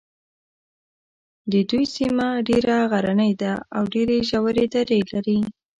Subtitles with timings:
[1.51, 5.39] د دوی سیمه ډېره غرنۍ ده او ډېرې ژورې درې لري.